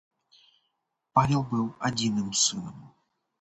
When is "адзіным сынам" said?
1.91-2.81